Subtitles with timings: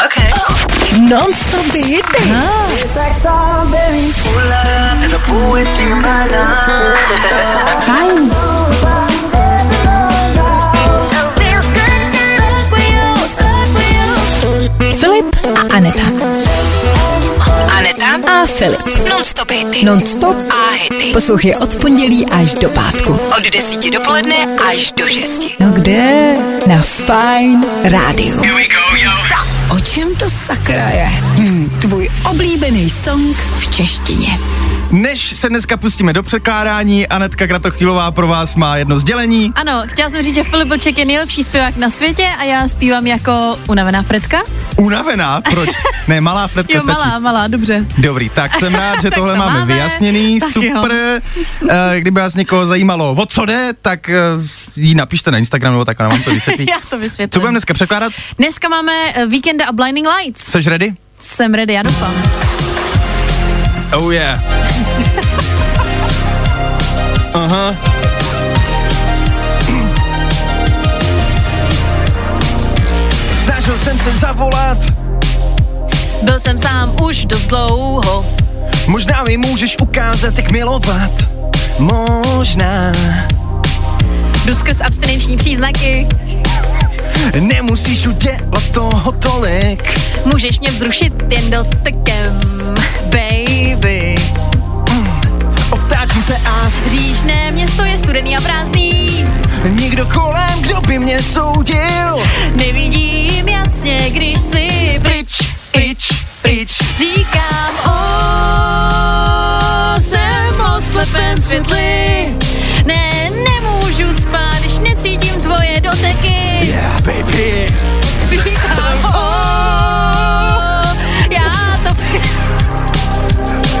[0.00, 0.30] Okay.
[1.10, 1.98] Non-stop hity.
[7.82, 8.30] Fajn.
[15.00, 16.06] Filip a Aneta.
[17.76, 18.78] Aneta A Filip.
[19.10, 19.84] Non-stop hity.
[19.84, 21.12] Non-stop A hity.
[21.12, 23.12] Poslouchej od pondělí až do pátku.
[23.38, 24.36] Od 10 dopoledne
[24.70, 25.46] až do 6.
[25.60, 26.34] No kde?
[26.66, 28.42] Na Fajn rádiu.
[29.70, 31.08] O čem to sakra je?
[31.36, 34.38] Hm, tvůj oblíbený song v češtině.
[34.90, 39.52] Než se dneska pustíme do překládání, Anetka Kratochvílová pro vás má jedno sdělení.
[39.54, 43.06] Ano, chtěla jsem říct, že Filip Vlček je nejlepší zpěvák na světě a já zpívám
[43.06, 44.42] jako unavená Fredka.
[44.76, 45.40] Unavená?
[45.40, 45.70] Proč?
[46.08, 46.98] Ne, malá fletka Jo, stačí.
[47.00, 47.84] malá, malá, dobře.
[47.98, 49.74] Dobrý, tak jsem rád, že tohle to máme, máme.
[49.74, 51.20] vyjasněný, Tak super.
[51.70, 54.14] Eh, Kdyby vás někoho zajímalo, o co jde, tak eh,
[54.76, 56.66] jí napište na Instagram, nebo tak ona vám to vysvětlí.
[56.70, 57.30] Já to vysvětlím.
[57.30, 58.12] Co budeme dneska překládat?
[58.38, 60.44] Dneska máme eh, Weekenda a Blinding Lights.
[60.50, 60.94] Jsi ready?
[61.18, 62.14] Jsem ready, já doufám.
[63.92, 64.57] Oh yeah.
[67.34, 67.74] Aha.
[73.34, 74.78] Snažil jsem se zavolat,
[76.22, 78.26] Byl jsem sám už dost dlouho.
[78.86, 81.10] možná mi můžeš ukázat, jak milovat.
[81.78, 82.92] Možná
[84.44, 86.06] Jdu skrz abstinenční příznaky.
[87.40, 90.00] nemusíš udělat toho tolik.
[90.24, 92.40] Můžeš mě vzrušit jen dotekem,
[93.04, 94.07] baby.
[96.36, 99.24] A Říšné město je studený a prázdný.
[99.70, 102.22] nikdo kolem, kdo by mě soudil.
[102.54, 104.68] Nevidím jasně, když si
[105.02, 105.38] pryč,
[105.72, 106.08] Pryč,
[106.42, 106.78] pryč.
[106.98, 107.47] Říkám,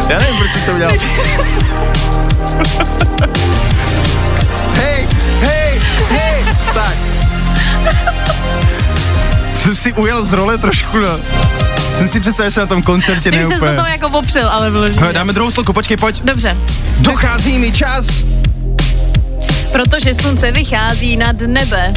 [0.08, 0.94] Já nevím, proč jsi to udělal.
[4.74, 5.08] hej,
[5.40, 5.80] hej,
[6.10, 6.94] hej, tak.
[9.56, 11.18] Jsem si ujel z role trošku, no.
[11.96, 13.90] Jsem si představil, že se na tom koncertě Ty už se to neúplně.
[13.92, 16.20] jako popřel, ale bylo Hele, dáme druhou sloku, počkej, pojď.
[16.24, 16.56] Dobře,
[16.98, 18.06] Dochází mi čas,
[19.72, 21.92] protože slunce vychází nad nebe.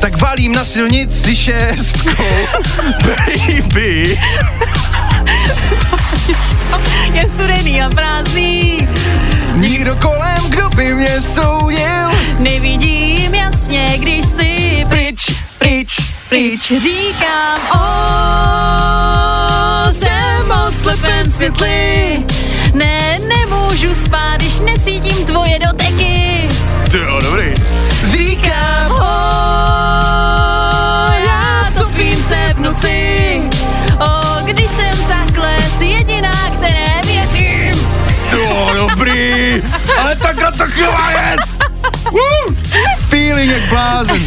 [0.00, 2.24] tak valím na silnici šestkou.
[3.04, 4.18] Baby.
[7.12, 8.88] Je studený a prázdný.
[9.54, 12.08] Nikdo kolem, kdo by mě soudil.
[12.38, 15.96] Nevidím jasně, když si Pryč, pryč,
[16.28, 17.78] pryč říkám, o,
[19.92, 22.18] jsem oslepen světly.
[22.74, 26.48] Ne, nemůžu spát, když necítím tvoje doteky.
[26.90, 27.54] To jo, dobrý.
[43.42, 44.22] Feeling jak blázen.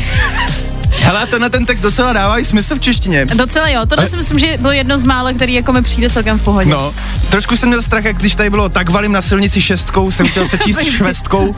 [1.02, 3.26] Hele, tenhle ten text docela dává i smysl v češtině.
[3.26, 6.10] Docela jo, tohle Ale- si myslím, že bylo jedno z mála, který jako mi přijde
[6.10, 6.70] celkem v pohodě.
[6.70, 6.94] No,
[7.30, 10.48] trošku jsem měl strach, jak když tady bylo tak valím na silnici šestkou, jsem chtěl
[10.48, 11.56] přečíst švestkou.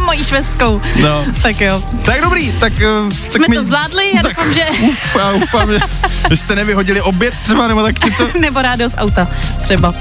[0.00, 0.80] Mojí švestkou.
[1.02, 1.82] No, Tak jo.
[2.04, 2.72] tak dobrý, tak...
[2.80, 2.86] eh,
[3.22, 4.64] tak Jsme mi- to zvládli, já tak, doufám, že...
[4.82, 5.80] Uf, já doufám, že
[6.30, 8.28] vy jste nevyhodili oběd třeba, nebo tak něco.
[8.40, 9.28] Nebo rádio z auta,
[9.62, 9.94] třeba.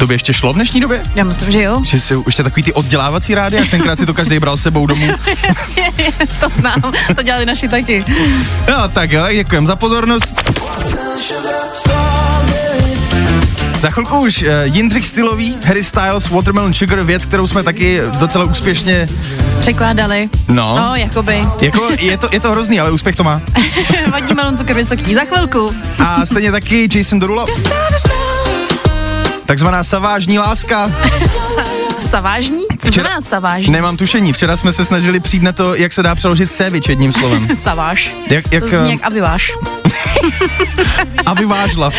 [0.00, 1.02] To by ještě šlo v dnešní době?
[1.14, 1.80] Já myslím, že jo.
[1.84, 4.86] Že jsou ještě takový ty oddělávací rády, jak tenkrát si to každý bral s sebou
[4.86, 5.06] domů.
[6.40, 8.04] to znám, to dělali naši taky.
[8.70, 10.50] No tak jo, děkujem za pozornost.
[13.78, 18.44] Za chvilku už uh, Jindřich Stylový, Harry Styles, Watermelon Sugar, věc, kterou jsme taky docela
[18.44, 19.08] úspěšně,
[19.60, 20.28] Překládali.
[20.48, 21.46] no, No, jakoby.
[21.60, 23.40] jako je to, je to hrozný, ale úspěch to má.
[24.12, 25.14] Vadí melon cukr vysoký.
[25.14, 25.74] Za chvilku.
[25.98, 27.46] A stejně taky Jason Derulo.
[29.50, 30.90] Takzvaná savážní láska.
[32.08, 32.64] Savážní?
[32.78, 33.72] Co Včera- znamená savážní?
[33.72, 37.12] Nemám tušení, včera jsme se snažili přijít na to, jak se dá přeložit sévič jedním
[37.12, 37.48] slovem.
[37.62, 38.10] Saváž.
[38.30, 39.52] Jak, jak To zní eh, jak abyváš.
[41.26, 41.90] aby vážla.